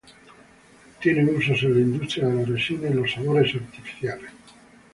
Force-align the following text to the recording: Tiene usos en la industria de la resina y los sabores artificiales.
Tiene 0.99 1.29
usos 1.31 1.61
en 1.61 1.75
la 1.75 1.79
industria 1.81 2.25
de 2.25 2.33
la 2.37 2.45
resina 2.55 2.89
y 2.89 2.93
los 2.93 3.11
sabores 3.13 3.53
artificiales. 3.53 4.31